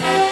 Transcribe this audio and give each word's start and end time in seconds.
Hey 0.00 0.28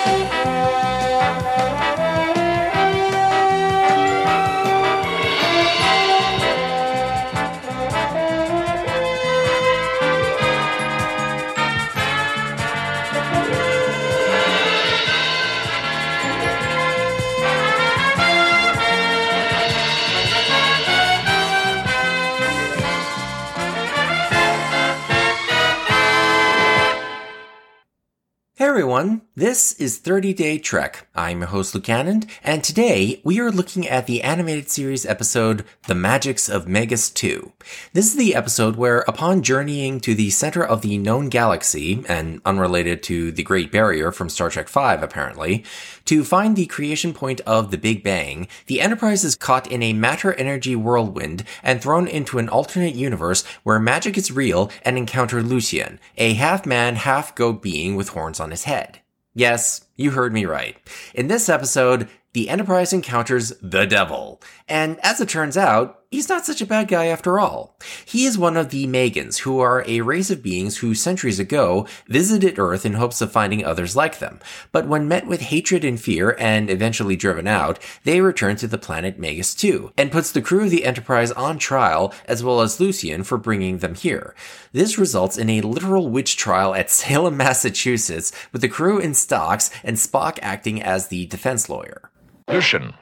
everyone, 28.77 29.23
this 29.35 29.73
is 29.81 29.97
30 29.97 30.35
Day 30.35 30.59
Trek. 30.59 31.09
I'm 31.15 31.39
your 31.39 31.47
host 31.47 31.75
Luke 31.75 31.85
Cannon, 31.85 32.25
and 32.45 32.63
today 32.63 33.23
we 33.25 33.41
are 33.41 33.51
looking 33.51 33.89
at 33.89 34.07
the 34.07 34.23
animated 34.23 34.69
series 34.69 35.07
episode 35.07 35.65
The 35.87 35.95
Magicks 35.95 36.55
of 36.55 36.69
Megas-Tu. 36.69 37.53
This 37.95 38.07
is 38.07 38.17
the 38.17 38.35
episode 38.35 38.77
where, 38.77 38.99
upon 39.09 39.43
journeying 39.43 40.01
to 40.01 40.15
the 40.15 40.29
center 40.29 40.63
of 40.63 40.83
the 40.83 40.99
known 40.99 41.31
galaxy, 41.31 42.05
and 42.07 42.43
unrelated 42.45 43.03
to 43.05 43.33
the 43.33 43.43
Great 43.43 43.73
Barrier 43.73 44.13
from 44.13 44.29
Star 44.29 44.51
Trek 44.51 44.69
V 44.69 44.81
apparently, 45.03 45.65
to 46.05 46.23
find 46.23 46.55
the 46.55 46.67
creation 46.67 47.15
point 47.15 47.41
of 47.41 47.71
the 47.71 47.79
Big 47.79 48.03
Bang, 48.03 48.47
the 48.67 48.83
Enterprise 48.83 49.25
is 49.25 49.37
caught 49.37 49.71
in 49.73 49.83
a 49.83 49.95
matter 49.95 50.35
energy 50.35 50.77
whirlwind 50.77 51.45
and 51.63 51.81
thrown 51.81 52.07
into 52.07 52.39
an 52.39 52.51
alternate 52.51 52.95
universe 52.95 53.43
where 53.63 53.81
magic 53.81 54.19
is 54.19 54.31
real 54.31 54.71
and 54.83 54.99
encounter 54.99 55.43
Lucien, 55.43 55.99
a 56.19 56.35
half 56.35 56.67
man, 56.67 56.97
half 56.97 57.35
goat 57.35 57.63
being 57.63 57.97
with 57.97 58.11
horns 58.11 58.39
on 58.39 58.51
his 58.51 58.66
head. 58.67 59.01
Yes, 59.33 59.83
you 59.97 60.11
heard 60.11 60.33
me 60.33 60.45
right. 60.45 60.77
In 61.15 61.29
this 61.29 61.49
episode, 61.49 62.09
the 62.33 62.49
Enterprise 62.51 62.93
encounters 62.93 63.53
the 63.63 63.87
Devil. 63.87 64.43
And 64.69 64.99
as 65.03 65.21
it 65.21 65.29
turns 65.29 65.57
out, 65.57 66.01
he's 66.11 66.29
not 66.29 66.47
such 66.47 66.61
a 66.61 66.67
bad 66.67 66.89
guy 66.89 67.07
after 67.07 67.39
all. 67.39 67.77
He 68.05 68.25
is 68.27 68.39
one 68.39 68.57
of 68.57 68.71
the 68.71 68.87
Megans, 68.87 69.39
who 69.39 69.61
are 69.61 69.85
a 69.87 70.01
race 70.01 70.31
of 70.31 70.43
beings 70.43 70.79
who 70.79 70.95
centuries 70.95 71.39
ago 71.39 71.87
visited 72.09 72.59
Earth 72.59 72.87
in 72.87 72.95
hopes 72.95 73.21
of 73.21 73.33
finding 73.33 73.65
others 73.65 73.97
like 73.97 74.19
them. 74.19 74.41
But 74.73 74.89
when 74.89 75.09
met 75.09 75.27
with 75.27 75.41
hatred 75.41 75.85
and 75.85 76.01
fear 76.01 76.37
and 76.39 76.71
eventually 76.71 77.17
driven 77.17 77.47
out, 77.47 77.79
they 78.05 78.21
return 78.21 78.57
to 78.57 78.67
the 78.67 78.79
planet 78.79 79.19
Megas-Tu 79.19 79.93
and 79.97 80.13
puts 80.13 80.33
the 80.33 80.43
crew 80.43 80.65
of 80.65 80.71
the 80.71 80.85
Enterprise 80.85 81.33
on 81.33 81.59
trial 81.59 82.13
as 82.27 82.43
well 82.43 82.61
as 82.61 82.81
Lucien 82.81 83.23
for 83.23 83.39
bringing 83.39 83.79
them 83.79 83.95
here. 83.95 84.35
This 84.73 84.99
results 84.99 85.37
in 85.39 85.51
a 85.51 85.61
literal 85.61 86.09
witch 86.09 86.37
trial 86.37 86.75
at 86.75 86.91
Salem, 86.97 87.37
Massachusetts 87.37 88.33
with 88.53 88.63
the 88.63 88.69
crew 88.69 88.99
in 88.99 89.15
stocks 89.15 89.71
and 89.83 89.97
Spock 89.97 90.39
acting 90.43 90.83
as 90.83 91.09
the 91.09 91.27
defense 91.27 91.69
lawyer. 91.69 92.11
Lucien, 92.49 92.95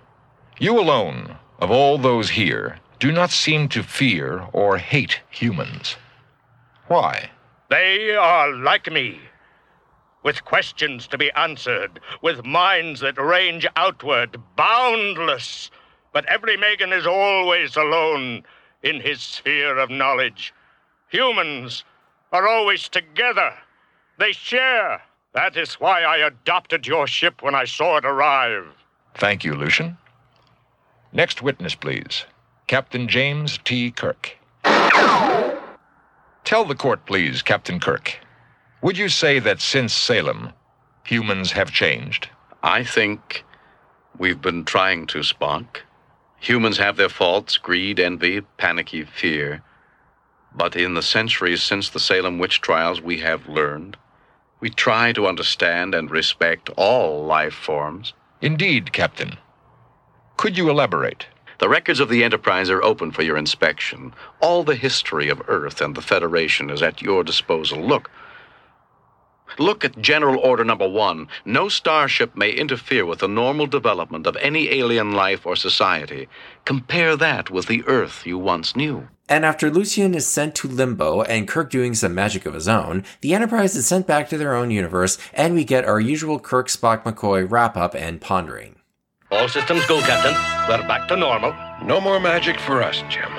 you 0.59 0.79
alone, 0.79 1.37
of 1.59 1.71
all 1.71 1.99
those 1.99 2.31
here, 2.31 2.79
do 2.99 3.13
not 3.13 3.31
seem 3.31 3.69
to 3.69 3.83
fear 3.83 4.47
or 4.53 4.79
hate 4.79 5.21
humans. 5.31 5.97
Why? 6.87 7.31
They 7.71 8.15
are 8.15 8.53
like 8.53 8.91
me, 8.91 9.21
with 10.23 10.45
questions 10.45 11.07
to 11.09 11.19
be 11.19 11.31
answered, 11.33 12.01
with 12.23 12.45
minds 12.45 13.01
that 13.01 13.19
range 13.19 13.67
outward, 13.77 14.37
boundless. 14.57 15.71
But 16.13 16.27
every 16.27 16.57
Megan 16.57 16.93
is 16.93 17.07
always 17.07 17.77
alone 17.77 18.45
in 18.83 19.01
his 19.01 19.21
sphere 19.21 19.79
of 19.79 19.91
knowledge. 19.91 20.53
Humans 21.09 21.85
are 22.33 22.47
always 22.47 22.89
together, 22.89 23.55
they 24.19 24.33
share. 24.33 25.03
That 25.33 25.57
is 25.57 25.75
why 25.75 26.03
I 26.03 26.19
adopted 26.19 26.87
your 26.87 27.07
ship 27.07 27.43
when 27.43 27.55
I 27.55 27.65
saw 27.65 27.97
it 27.97 28.05
arrive. 28.05 28.67
Thank 29.15 29.45
you, 29.45 29.55
Lucien. 29.55 29.99
Next 31.13 31.43
witness, 31.43 31.75
please. 31.75 32.25
Captain 32.67 33.09
James 33.09 33.59
T. 33.63 33.91
Kirk. 33.91 34.39
Tell 36.45 36.65
the 36.65 36.75
court, 36.75 37.05
please, 37.05 37.43
Captain 37.43 37.79
Kirk. 37.79 38.19
Would 38.81 38.97
you 38.97 39.11
say 39.11 39.39
that 39.39 39.61
since 39.61 39.93
Salem, 39.93 40.51
humans 41.05 41.53
have 41.53 41.71
changed? 41.71 42.31
I 42.63 42.83
think 42.83 43.45
we've 44.17 44.41
been 44.41 44.65
trying 44.65 45.07
to, 45.09 45.19
Spock. 45.19 45.83
Humans 46.41 46.79
have 46.79 46.97
their 46.97 47.11
faults 47.11 47.59
greed, 47.59 48.01
envy, 48.01 48.41
panicky 48.57 49.05
fear. 49.05 49.63
But 50.55 50.75
in 50.75 50.95
the 50.95 51.03
centuries 51.03 51.63
since 51.63 51.91
the 51.91 52.01
Salem 52.01 52.39
witch 52.39 52.63
trials, 52.63 52.99
we 53.03 53.19
have 53.19 53.47
learned. 53.47 53.99
We 54.61 54.71
try 54.71 55.13
to 55.13 55.27
understand 55.27 55.95
and 55.95 56.11
respect 56.11 56.71
all 56.79 57.27
life 57.27 57.55
forms. 57.55 58.15
Indeed, 58.41 58.95
Captain. 58.95 59.37
Could 60.39 60.57
you 60.57 60.71
elaborate? 60.71 61.27
The 61.65 61.71
records 61.71 61.99
of 61.99 62.11
the 62.11 62.23
Enterprise 62.23 62.69
are 62.69 62.83
open 62.83 63.11
for 63.11 63.23
your 63.23 63.39
inspection. 63.39 64.13
All 64.43 64.65
the 64.65 64.75
history 64.75 65.31
of 65.31 65.41
Earth 65.49 65.81
and 65.81 65.95
the 65.95 66.03
Federation 66.03 66.69
is 66.69 66.83
at 66.83 67.01
your 67.01 67.25
disposal. 67.25 67.81
Look. 67.81 68.11
Look 69.59 69.83
at 69.83 69.99
General 69.99 70.39
Order 70.41 70.63
Number 70.65 70.87
One. 70.87 71.27
No 71.47 71.71
starship 71.71 72.37
may 72.37 72.51
interfere 72.51 73.07
with 73.07 73.21
the 73.21 73.29
normal 73.29 73.67
development 73.67 74.27
of 74.27 74.37
any 74.43 74.73
alien 74.73 75.13
life 75.13 75.47
or 75.47 75.57
society. 75.57 76.29
Compare 76.67 77.17
that 77.17 77.49
with 77.49 77.65
the 77.65 77.83
Earth 77.87 78.27
you 78.27 78.37
once 78.37 78.77
knew. 78.77 79.09
And 79.27 79.47
after 79.47 79.71
Lucien 79.71 80.15
is 80.15 80.27
sent 80.27 80.55
to 80.57 80.69
Limbo 80.69 81.23
and 81.23 81.49
Kirk 81.49 81.71
doing 81.71 81.95
some 81.95 82.15
magic 82.15 82.45
of 82.45 82.53
his 82.53 82.69
own, 82.69 83.05
the 83.23 83.33
Enterprise 83.35 83.75
is 83.75 83.87
sent 83.87 84.07
back 84.07 84.29
to 84.29 84.37
their 84.37 84.55
own 84.55 84.71
universe, 84.71 85.17
and 85.33 85.55
we 85.55 85.65
get 85.65 85.87
our 85.87 85.99
usual 85.99 86.39
Kirk 86.39 86.69
Spock 86.69 87.05
McCoy 87.05 87.51
wrap 87.51 87.75
up 87.75 87.95
and 87.95 88.21
pondering. 88.21 88.77
All 89.35 89.49
systems 89.49 89.85
go, 89.87 90.01
Captain. 90.01 90.33
We're 90.69 90.87
back 90.87 91.09
to 91.09 91.17
normal. 91.17 91.57
No 91.83 92.01
more 92.01 92.21
magic 92.21 92.61
for 92.61 92.85
us, 92.85 93.03
Jim. 93.11 93.33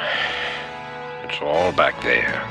It's 1.23 1.41
all 1.41 1.71
back 1.71 2.03
there. 2.03 2.45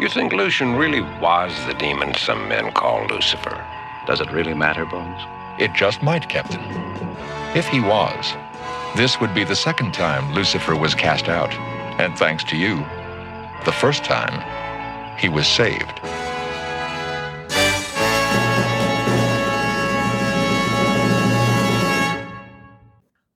You 0.00 0.08
think 0.08 0.32
Lucien 0.32 0.74
really 0.74 1.00
was 1.20 1.54
the 1.66 1.74
demon 1.74 2.14
some 2.14 2.48
men 2.48 2.72
call 2.72 3.06
Lucifer? 3.06 3.64
Does 4.08 4.20
it 4.20 4.32
really 4.32 4.52
matter, 4.52 4.84
Bones? 4.84 5.22
It 5.60 5.72
just 5.74 6.02
might, 6.02 6.28
Captain. 6.28 6.60
If 7.54 7.68
he 7.68 7.80
was, 7.80 8.34
this 8.96 9.20
would 9.20 9.32
be 9.32 9.44
the 9.44 9.54
second 9.54 9.94
time 9.94 10.34
Lucifer 10.34 10.74
was 10.74 10.96
cast 10.96 11.28
out. 11.28 11.54
And 12.00 12.18
thanks 12.18 12.42
to 12.44 12.56
you, 12.56 12.78
the 13.64 13.72
first 13.72 14.02
time, 14.02 14.42
he 15.16 15.28
was 15.28 15.46
saved. 15.46 16.00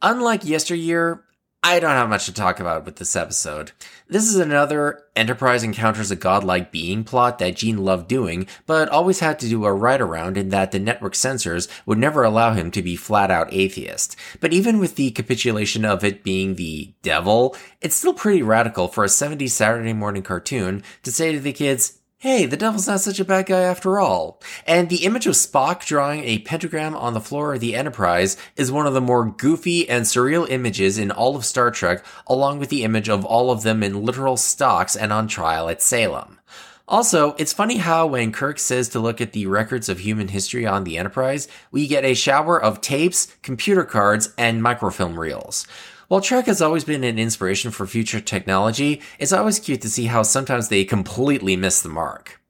Unlike 0.04 0.44
yesteryear, 0.44 1.22
I 1.62 1.78
don't 1.78 1.92
have 1.92 2.08
much 2.08 2.26
to 2.26 2.34
talk 2.34 2.58
about 2.58 2.84
with 2.84 2.96
this 2.96 3.14
episode. 3.14 3.70
This 4.08 4.24
is 4.24 4.34
another 4.34 5.04
Enterprise 5.14 5.62
encounters 5.62 6.10
a 6.10 6.16
godlike 6.16 6.72
being 6.72 7.04
plot 7.04 7.38
that 7.38 7.54
Gene 7.54 7.84
loved 7.84 8.08
doing, 8.08 8.48
but 8.66 8.88
always 8.88 9.20
had 9.20 9.38
to 9.38 9.48
do 9.48 9.64
a 9.64 9.72
right 9.72 10.00
around 10.00 10.36
in 10.36 10.48
that 10.48 10.72
the 10.72 10.80
network 10.80 11.14
censors 11.14 11.68
would 11.86 11.98
never 11.98 12.24
allow 12.24 12.52
him 12.52 12.72
to 12.72 12.82
be 12.82 12.96
flat 12.96 13.30
out 13.30 13.52
atheist. 13.54 14.16
But 14.40 14.52
even 14.52 14.80
with 14.80 14.96
the 14.96 15.12
capitulation 15.12 15.84
of 15.84 16.02
it 16.02 16.24
being 16.24 16.56
the 16.56 16.94
devil, 17.02 17.54
it's 17.80 17.94
still 17.94 18.14
pretty 18.14 18.42
radical 18.42 18.88
for 18.88 19.04
a 19.04 19.08
70s 19.08 19.50
Saturday 19.50 19.92
morning 19.92 20.24
cartoon 20.24 20.82
to 21.04 21.12
say 21.12 21.30
to 21.30 21.38
the 21.38 21.52
kids, 21.52 22.00
hey, 22.22 22.46
the 22.46 22.56
devil's 22.56 22.86
not 22.86 23.00
such 23.00 23.18
a 23.18 23.24
bad 23.24 23.46
guy 23.46 23.62
after 23.62 23.98
all. 23.98 24.40
And 24.64 24.88
the 24.88 25.04
image 25.04 25.26
of 25.26 25.34
Spock 25.34 25.84
drawing 25.84 26.22
a 26.22 26.38
pentagram 26.38 26.94
on 26.94 27.14
the 27.14 27.20
floor 27.20 27.54
of 27.54 27.58
the 27.58 27.74
Enterprise 27.74 28.36
is 28.54 28.70
one 28.70 28.86
of 28.86 28.94
the 28.94 29.00
more 29.00 29.28
goofy 29.28 29.88
and 29.88 30.04
surreal 30.04 30.48
images 30.48 30.98
in 30.98 31.10
all 31.10 31.34
of 31.34 31.44
Star 31.44 31.72
Trek, 31.72 32.04
along 32.28 32.60
with 32.60 32.68
the 32.68 32.84
image 32.84 33.08
of 33.08 33.24
all 33.24 33.50
of 33.50 33.64
them 33.64 33.82
in 33.82 34.04
literal 34.04 34.36
stocks 34.36 34.94
and 34.94 35.12
on 35.12 35.26
trial 35.26 35.68
at 35.68 35.82
Salem. 35.82 36.38
Also, 36.86 37.34
it's 37.38 37.52
funny 37.52 37.78
how 37.78 38.06
when 38.06 38.30
Kirk 38.30 38.60
says 38.60 38.88
to 38.90 39.00
look 39.00 39.20
at 39.20 39.32
the 39.32 39.46
records 39.46 39.88
of 39.88 39.98
human 39.98 40.28
history 40.28 40.64
on 40.64 40.84
the 40.84 40.98
Enterprise, 40.98 41.48
we 41.72 41.88
get 41.88 42.04
a 42.04 42.14
shower 42.14 42.62
of 42.62 42.80
tapes, 42.80 43.34
computer 43.42 43.82
cards, 43.82 44.32
and 44.38 44.62
microfilm 44.62 45.18
reels. 45.18 45.66
While 46.08 46.20
Trek 46.20 46.46
has 46.46 46.60
always 46.60 46.84
been 46.84 47.04
an 47.04 47.18
inspiration 47.18 47.70
for 47.70 47.86
future 47.86 48.20
technology, 48.20 49.00
it's 49.18 49.32
always 49.32 49.58
cute 49.58 49.80
to 49.82 49.88
see 49.88 50.06
how 50.06 50.22
sometimes 50.22 50.68
they 50.68 50.84
completely 50.84 51.56
miss 51.56 51.80
the 51.80 51.88
mark. 51.88 52.40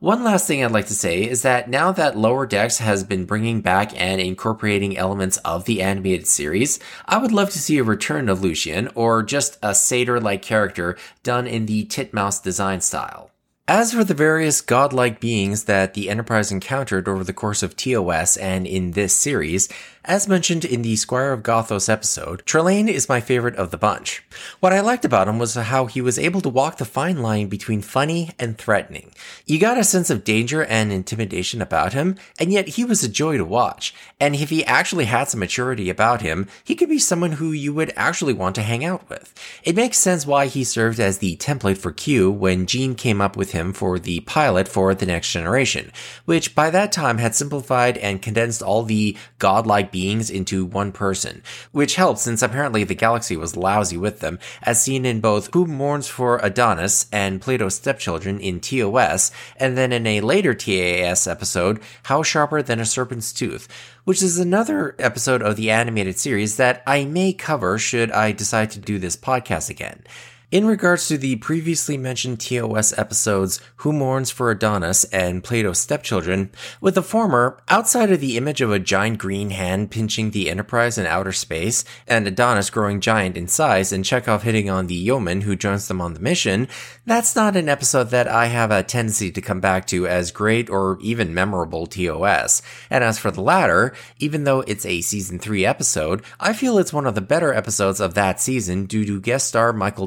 One 0.00 0.22
last 0.22 0.46
thing 0.46 0.62
I'd 0.62 0.70
like 0.70 0.88
to 0.88 0.94
say 0.94 1.22
is 1.22 1.42
that 1.42 1.70
now 1.70 1.90
that 1.92 2.16
Lower 2.16 2.44
Decks 2.46 2.78
has 2.78 3.04
been 3.04 3.24
bringing 3.24 3.62
back 3.62 3.98
and 3.98 4.20
incorporating 4.20 4.98
elements 4.98 5.38
of 5.38 5.64
the 5.64 5.80
animated 5.80 6.26
series, 6.26 6.78
I 7.06 7.16
would 7.18 7.32
love 7.32 7.50
to 7.50 7.58
see 7.58 7.78
a 7.78 7.84
return 7.84 8.28
of 8.28 8.42
Lucien 8.42 8.90
or 8.94 9.22
just 9.22 9.56
a 9.62 9.74
satyr 9.74 10.20
like 10.20 10.42
character 10.42 10.98
done 11.22 11.46
in 11.46 11.66
the 11.66 11.84
Titmouse 11.86 12.42
design 12.42 12.82
style. 12.82 13.30
As 13.66 13.94
for 13.94 14.04
the 14.04 14.12
various 14.12 14.60
godlike 14.60 15.20
beings 15.20 15.64
that 15.64 15.94
the 15.94 16.10
Enterprise 16.10 16.52
encountered 16.52 17.08
over 17.08 17.24
the 17.24 17.32
course 17.32 17.62
of 17.62 17.74
TOS 17.74 18.36
and 18.36 18.66
in 18.66 18.90
this 18.90 19.14
series, 19.14 19.70
as 20.06 20.28
mentioned 20.28 20.64
in 20.64 20.82
the 20.82 20.96
Squire 20.96 21.32
of 21.32 21.42
Gothos 21.42 21.88
episode, 21.88 22.44
Trelane 22.44 22.88
is 22.88 23.08
my 23.08 23.20
favorite 23.20 23.56
of 23.56 23.70
the 23.70 23.78
bunch. 23.78 24.22
What 24.60 24.72
I 24.72 24.80
liked 24.80 25.04
about 25.04 25.28
him 25.28 25.38
was 25.38 25.54
how 25.54 25.86
he 25.86 26.02
was 26.02 26.18
able 26.18 26.42
to 26.42 26.48
walk 26.50 26.76
the 26.76 26.84
fine 26.84 27.22
line 27.22 27.48
between 27.48 27.80
funny 27.80 28.32
and 28.38 28.58
threatening. 28.58 29.12
You 29.46 29.58
got 29.58 29.78
a 29.78 29.84
sense 29.84 30.10
of 30.10 30.22
danger 30.22 30.62
and 30.64 30.92
intimidation 30.92 31.62
about 31.62 31.94
him, 31.94 32.16
and 32.38 32.52
yet 32.52 32.68
he 32.68 32.84
was 32.84 33.02
a 33.02 33.08
joy 33.08 33.38
to 33.38 33.44
watch. 33.44 33.94
And 34.20 34.34
if 34.34 34.50
he 34.50 34.64
actually 34.66 35.06
had 35.06 35.28
some 35.28 35.40
maturity 35.40 35.88
about 35.88 36.20
him, 36.20 36.48
he 36.62 36.74
could 36.74 36.90
be 36.90 36.98
someone 36.98 37.32
who 37.32 37.52
you 37.52 37.72
would 37.72 37.92
actually 37.96 38.34
want 38.34 38.54
to 38.56 38.62
hang 38.62 38.84
out 38.84 39.08
with. 39.08 39.32
It 39.62 39.76
makes 39.76 39.96
sense 39.96 40.26
why 40.26 40.46
he 40.46 40.64
served 40.64 41.00
as 41.00 41.18
the 41.18 41.36
template 41.36 41.78
for 41.78 41.92
Q 41.92 42.30
when 42.30 42.66
Gene 42.66 42.94
came 42.94 43.22
up 43.22 43.36
with 43.36 43.52
him 43.52 43.72
for 43.72 43.98
the 43.98 44.20
pilot 44.20 44.68
for 44.68 44.94
The 44.94 45.06
Next 45.06 45.32
Generation, 45.32 45.92
which 46.26 46.54
by 46.54 46.68
that 46.70 46.92
time 46.92 47.18
had 47.18 47.34
simplified 47.34 47.96
and 47.98 48.20
condensed 48.20 48.62
all 48.62 48.82
the 48.82 49.16
godlike 49.38 49.93
beings 49.94 50.28
into 50.28 50.64
one 50.64 50.90
person, 50.90 51.40
which 51.70 51.94
helped 51.94 52.18
since 52.18 52.42
apparently 52.42 52.82
the 52.82 52.96
galaxy 52.96 53.36
was 53.36 53.56
lousy 53.56 53.96
with 53.96 54.18
them, 54.18 54.40
as 54.60 54.82
seen 54.82 55.06
in 55.06 55.20
both 55.20 55.54
Who 55.54 55.66
Mourns 55.66 56.08
for 56.08 56.38
Adonis 56.38 57.06
and 57.12 57.40
Plato's 57.40 57.76
Stepchildren 57.76 58.40
in 58.40 58.58
TOS, 58.58 59.30
and 59.56 59.78
then 59.78 59.92
in 59.92 60.04
a 60.04 60.20
later 60.20 60.52
TAS 60.52 61.28
episode, 61.28 61.80
How 62.02 62.24
Sharper 62.24 62.60
Than 62.60 62.80
a 62.80 62.84
Serpent's 62.84 63.32
Tooth, 63.32 63.68
which 64.02 64.20
is 64.20 64.40
another 64.40 64.96
episode 64.98 65.42
of 65.42 65.54
the 65.54 65.70
animated 65.70 66.18
series 66.18 66.56
that 66.56 66.82
I 66.88 67.04
may 67.04 67.32
cover 67.32 67.78
should 67.78 68.10
I 68.10 68.32
decide 68.32 68.72
to 68.72 68.80
do 68.80 68.98
this 68.98 69.16
podcast 69.16 69.70
again. 69.70 70.02
In 70.50 70.66
regards 70.66 71.08
to 71.08 71.16
the 71.16 71.36
previously 71.36 71.96
mentioned 71.96 72.38
TOS 72.38 72.96
episodes 72.98 73.60
Who 73.76 73.92
Mourns 73.92 74.30
for 74.30 74.50
Adonis 74.50 75.04
and 75.04 75.42
Plato's 75.42 75.80
Stepchildren, 75.80 76.50
with 76.82 76.94
the 76.94 77.02
former, 77.02 77.58
outside 77.68 78.12
of 78.12 78.20
the 78.20 78.36
image 78.36 78.60
of 78.60 78.70
a 78.70 78.78
giant 78.78 79.18
green 79.18 79.50
hand 79.50 79.90
pinching 79.90 80.30
the 80.30 80.50
Enterprise 80.50 80.98
in 80.98 81.06
outer 81.06 81.32
space, 81.32 81.84
and 82.06 82.28
Adonis 82.28 82.70
growing 82.70 83.00
giant 83.00 83.38
in 83.38 83.48
size 83.48 83.90
and 83.90 84.04
Chekhov 84.04 84.42
hitting 84.42 84.68
on 84.68 84.86
the 84.86 84.94
yeoman 84.94 85.40
who 85.40 85.56
joins 85.56 85.88
them 85.88 86.00
on 86.00 86.12
the 86.12 86.20
mission, 86.20 86.68
that's 87.06 87.34
not 87.34 87.56
an 87.56 87.68
episode 87.68 88.10
that 88.10 88.28
I 88.28 88.46
have 88.46 88.70
a 88.70 88.82
tendency 88.82 89.32
to 89.32 89.40
come 89.40 89.60
back 89.60 89.86
to 89.88 90.06
as 90.06 90.30
great 90.30 90.68
or 90.68 90.98
even 91.00 91.34
memorable 91.34 91.86
TOS. 91.86 92.60
And 92.90 93.02
as 93.02 93.18
for 93.18 93.30
the 93.30 93.40
latter, 93.40 93.94
even 94.18 94.44
though 94.44 94.60
it's 94.60 94.86
a 94.86 95.00
season 95.00 95.38
3 95.38 95.64
episode, 95.64 96.22
I 96.38 96.52
feel 96.52 96.78
it's 96.78 96.92
one 96.92 97.06
of 97.06 97.14
the 97.14 97.22
better 97.22 97.52
episodes 97.52 97.98
of 97.98 98.14
that 98.14 98.40
season 98.40 98.84
due 98.84 99.06
to 99.06 99.20
guest 99.20 99.48
star 99.48 99.72
Michael 99.72 100.06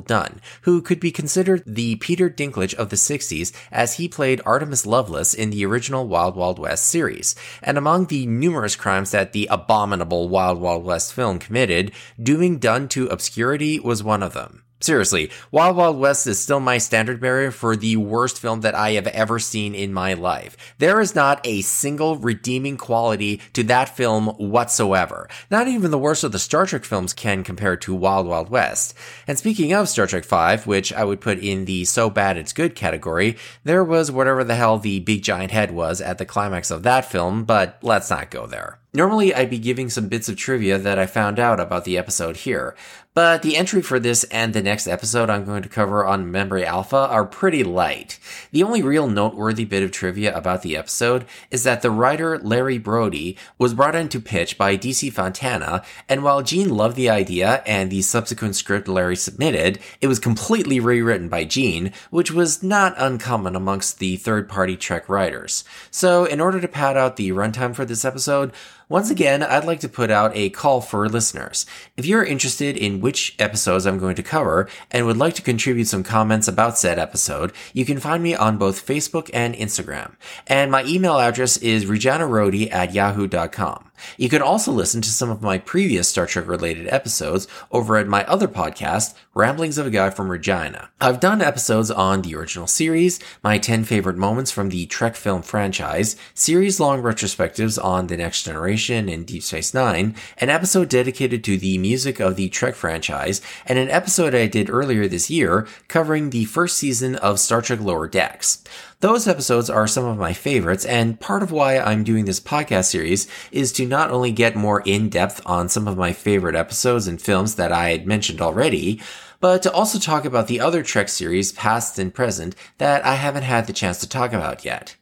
Who 0.61 0.81
could 0.81 0.99
be 0.99 1.11
considered 1.11 1.63
the 1.65 1.95
Peter 1.97 2.29
Dinklage 2.29 2.73
of 2.75 2.89
the 2.89 2.95
60s 2.95 3.51
as 3.71 3.95
he 3.95 4.07
played 4.07 4.41
Artemis 4.45 4.85
Lovelace 4.85 5.33
in 5.33 5.49
the 5.49 5.65
original 5.65 6.07
Wild 6.07 6.35
Wild 6.35 6.59
West 6.59 6.87
series. 6.87 7.35
And 7.63 7.77
among 7.77 8.05
the 8.05 8.25
numerous 8.25 8.75
crimes 8.75 9.11
that 9.11 9.33
the 9.33 9.47
abominable 9.49 10.29
Wild 10.29 10.59
Wild 10.59 10.83
West 10.83 11.13
film 11.13 11.39
committed, 11.39 11.91
dooming 12.21 12.59
Dunn 12.59 12.87
to 12.89 13.07
obscurity 13.07 13.79
was 13.79 14.03
one 14.03 14.23
of 14.23 14.33
them. 14.33 14.63
Seriously, 14.79 15.31
Wild 15.51 15.75
Wild 15.75 15.97
West 15.97 16.27
is 16.27 16.39
still 16.39 16.59
my 16.59 16.77
standard 16.77 17.19
bearer 17.19 17.50
for 17.50 17.75
the 17.75 17.97
worst 17.97 18.39
film 18.39 18.62
that 18.62 18.75
I 18.75 18.91
have 18.91 19.07
ever 19.07 19.39
seen 19.39 19.74
in 19.74 19.91
my 19.91 20.13
life. 20.13 20.56
There 20.77 21.01
is 21.01 21.15
not 21.15 21.41
a 21.44 21.62
single 21.62 22.18
redeeming 22.18 22.77
quality 22.77 23.41
to 23.53 23.63
that 23.63 23.97
film 23.97 24.27
whatsoever. 24.38 25.27
Not 25.50 25.68
even 25.68 25.89
the 25.89 25.97
worst 25.97 26.24
of 26.24 26.31
the 26.31 26.38
Star 26.38 26.68
Trek 26.68 26.83
films 26.83 27.13
can 27.13 27.44
compare 27.44 27.75
to 27.77 27.95
Wild 27.95 28.27
Wild 28.27 28.50
West. 28.50 28.94
And 29.25 29.35
speaking 29.35 29.74
of 29.74 29.89
Star 29.89 30.06
Trek 30.06 30.25
V, 30.25 30.69
which 30.69 30.94
I 30.94 31.03
would 31.03 31.21
put 31.21 31.39
in 31.39 31.65
the 31.65 31.83
so 31.85 32.12
bad 32.12 32.38
it's 32.38 32.53
good 32.53 32.75
category, 32.75 33.35
there 33.63 33.83
was 33.83 34.12
whatever 34.12 34.44
the 34.44 34.56
hell 34.56 34.77
the 34.77 35.00
big 35.00 35.23
giant 35.23 35.51
head 35.51 35.71
was 35.71 36.01
at 36.01 36.19
the 36.19 36.25
climax 36.25 36.69
of 36.69 36.83
that 36.83 37.09
film, 37.12 37.45
but 37.45 37.80
let's 37.81 38.12
not 38.12 38.30
go 38.30 38.45
there. 38.45 38.77
Normally, 38.97 39.31
I'd 39.31 39.51
be 39.51 39.59
giving 39.59 39.91
some 39.91 40.07
bits 40.07 40.27
of 40.27 40.38
trivia 40.38 40.79
that 40.79 40.97
I 40.97 41.05
found 41.05 41.38
out 41.38 41.59
about 41.59 41.85
the 41.85 41.99
episode 41.99 42.35
here, 42.38 42.75
but 43.13 43.44
the 43.44 43.55
entry 43.55 43.83
for 43.83 43.99
this 43.99 44.23
and 44.25 44.53
the 44.53 44.61
next 44.63 44.88
episode 44.88 45.29
I'm 45.29 45.45
going 45.45 45.61
to 45.61 45.69
cover 45.69 46.03
on 46.03 46.31
Memory 46.31 46.65
Alpha 46.65 46.95
are 46.95 47.23
pretty 47.23 47.63
light. 47.63 48.17
The 48.51 48.63
only 48.63 48.81
real 48.81 49.07
noteworthy 49.07 49.65
bit 49.65 49.83
of 49.83 49.91
trivia 49.91 50.35
about 50.35 50.63
the 50.63 50.75
episode 50.75 51.25
is 51.51 51.63
that 51.63 51.83
the 51.83 51.91
writer 51.91 52.39
Larry 52.39 52.79
Brody 52.79 53.38
was 53.59 53.75
brought 53.75 53.94
in 53.94 54.09
to 54.09 54.19
pitch 54.19 54.57
by 54.57 54.75
DC 54.75 55.13
Fontana, 55.13 55.83
and 56.09 56.23
while 56.23 56.41
Gene 56.41 56.69
loved 56.69 56.95
the 56.95 57.09
idea 57.09 57.61
and 57.67 57.91
the 57.91 58.01
subsequent 58.01 58.55
script 58.55 58.88
Larry 58.88 59.15
submitted, 59.15 59.77
it 60.01 60.07
was 60.07 60.17
completely 60.17 60.79
rewritten 60.79 61.29
by 61.29 61.44
Gene, 61.44 61.91
which 62.09 62.31
was 62.31 62.63
not 62.63 62.95
uncommon 62.97 63.55
amongst 63.55 63.99
the 63.99 64.17
third 64.17 64.49
party 64.49 64.75
Trek 64.75 65.07
writers. 65.07 65.63
So, 65.91 66.25
in 66.25 66.41
order 66.41 66.59
to 66.59 66.67
pad 66.67 66.97
out 66.97 67.15
the 67.15 67.29
runtime 67.29 67.75
for 67.75 67.85
this 67.85 68.03
episode, 68.03 68.53
once 68.89 69.09
again, 69.09 69.43
I'd 69.43 69.65
like 69.65 69.81
to 69.81 69.89
put 69.89 70.09
out 70.09 70.31
a 70.33 70.49
call 70.49 70.79
for 70.79 71.09
listeners. 71.09 71.65
If 71.97 72.05
you're 72.05 72.23
interested 72.23 72.77
in 72.77 73.01
which 73.01 73.35
episodes 73.37 73.85
I'm 73.85 73.99
going 73.99 74.15
to 74.15 74.23
cover 74.23 74.69
and 74.91 75.05
would 75.05 75.17
like 75.17 75.33
to 75.35 75.41
contribute 75.41 75.87
some 75.87 76.03
comments 76.03 76.47
about 76.47 76.77
said 76.77 76.97
episode, 76.97 77.51
you 77.73 77.85
can 77.85 77.99
find 77.99 78.23
me 78.23 78.33
on 78.33 78.57
both 78.57 78.85
Facebook 78.85 79.29
and 79.33 79.53
Instagram. 79.55 80.15
And 80.47 80.71
my 80.71 80.85
email 80.85 81.19
address 81.19 81.57
is 81.57 81.85
rejanarodi 81.85 82.71
at 82.71 82.93
yahoo.com. 82.93 83.86
You 84.17 84.29
can 84.29 84.41
also 84.41 84.71
listen 84.71 85.01
to 85.01 85.09
some 85.09 85.29
of 85.29 85.41
my 85.41 85.57
previous 85.57 86.07
Star 86.07 86.25
Trek 86.25 86.47
related 86.47 86.88
episodes 86.88 87.47
over 87.71 87.97
at 87.97 88.07
my 88.07 88.23
other 88.25 88.47
podcast, 88.47 89.13
Ramblings 89.33 89.77
of 89.77 89.88
a 89.88 89.89
Guy 89.89 90.09
from 90.09 90.29
Regina. 90.29 90.89
I've 90.99 91.19
done 91.19 91.41
episodes 91.41 91.91
on 91.91 92.21
the 92.21 92.35
original 92.35 92.67
series, 92.67 93.19
my 93.44 93.57
10 93.57 93.83
favorite 93.83 94.17
moments 94.17 94.51
from 94.51 94.69
the 94.69 94.85
Trek 94.88 95.15
film 95.15 95.41
franchise, 95.41 96.15
series 96.33 96.79
long 96.79 97.01
retrospectives 97.01 97.83
on 97.83 98.07
The 98.07 98.17
Next 98.17 98.44
Generation 98.44 99.09
and 99.09 99.25
Deep 99.25 99.44
Space 99.44 99.73
Nine, 99.73 100.15
an 100.39 100.49
episode 100.49 100.89
dedicated 100.89 101.44
to 101.44 101.57
the 101.57 101.77
music 101.77 102.19
of 102.19 102.35
the 102.35 102.49
Trek 102.49 102.75
franchise, 102.75 103.41
and 103.65 103.77
an 103.77 103.89
episode 103.89 104.33
I 104.33 104.47
did 104.47 104.69
earlier 104.69 105.07
this 105.07 105.29
year 105.29 105.67
covering 105.88 106.29
the 106.29 106.45
first 106.45 106.77
season 106.77 107.15
of 107.15 107.39
Star 107.39 107.61
Trek 107.61 107.79
Lower 107.79 108.07
Decks. 108.07 108.63
Those 108.99 109.27
episodes 109.27 109.69
are 109.69 109.85
some 109.85 110.05
of 110.05 110.17
my 110.17 110.33
favorites, 110.33 110.83
and 110.83 111.19
part 111.19 111.44
of 111.44 111.51
why 111.51 111.77
I'm 111.77 112.03
doing 112.03 112.25
this 112.25 112.39
podcast 112.39 112.85
series 112.85 113.27
is 113.51 113.71
to 113.73 113.85
not 113.87 114.11
only 114.11 114.31
get 114.31 114.56
more 114.56 114.81
in 114.85 115.09
depth 115.09 115.41
on 115.45 115.69
some 115.69 115.87
of 115.87 115.97
my 115.97 116.13
favorite 116.13 116.56
episodes 116.56 117.07
and 117.07 117.21
films 117.21 117.56
that 117.56 117.71
I 117.71 117.89
had 117.89 118.06
mentioned 118.06 118.41
already, 118.41 119.01
but 119.39 119.63
to 119.63 119.71
also 119.71 119.99
talk 119.99 120.25
about 120.25 120.47
the 120.47 120.59
other 120.59 120.83
Trek 120.83 121.09
series, 121.09 121.51
past 121.51 121.97
and 121.97 122.13
present, 122.13 122.56
that 122.77 123.06
I 123.06 123.15
haven't 123.15 123.44
had 123.44 123.67
the 123.67 123.73
chance 123.73 123.99
to 123.99 124.09
talk 124.09 124.33
about 124.33 124.65
yet. 124.65 124.95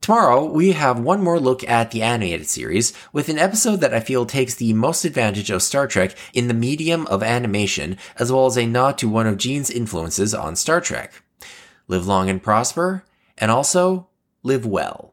Tomorrow, 0.00 0.46
we 0.46 0.72
have 0.72 0.98
one 0.98 1.22
more 1.22 1.38
look 1.38 1.62
at 1.68 1.90
the 1.90 2.02
animated 2.02 2.46
series 2.46 2.94
with 3.12 3.28
an 3.28 3.38
episode 3.38 3.76
that 3.82 3.92
I 3.92 4.00
feel 4.00 4.24
takes 4.24 4.54
the 4.54 4.72
most 4.72 5.04
advantage 5.04 5.50
of 5.50 5.62
Star 5.62 5.86
Trek 5.86 6.16
in 6.32 6.48
the 6.48 6.54
medium 6.54 7.06
of 7.08 7.22
animation, 7.22 7.98
as 8.18 8.32
well 8.32 8.46
as 8.46 8.56
a 8.56 8.66
nod 8.66 8.96
to 8.98 9.08
one 9.08 9.26
of 9.26 9.36
Gene's 9.36 9.70
influences 9.70 10.34
on 10.34 10.56
Star 10.56 10.80
Trek 10.80 11.22
live 11.90 12.06
long 12.06 12.30
and 12.30 12.42
prosper, 12.42 13.04
and 13.36 13.50
also 13.50 14.08
live 14.44 14.64
well. 14.64 15.12